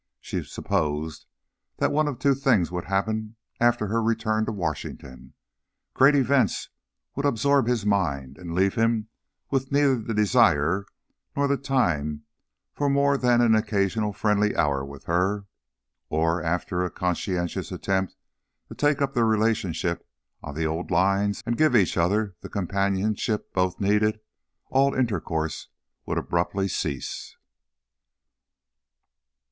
[0.19, 1.27] She supposed
[1.77, 5.35] that one of two things would happen after her return to Washington:
[5.93, 6.69] great events
[7.15, 9.09] would absorb his mind and leave him
[9.51, 10.87] with neither the desire
[11.35, 12.23] nor the time
[12.73, 15.45] for more than an occasional friendly hour with her;
[16.09, 18.15] or after a conscientious attempt
[18.69, 20.09] to take up their relationship
[20.41, 24.19] on the old lines and give each other the companionship both needed,
[24.71, 25.67] all intercourse
[26.07, 27.37] would abruptly cease.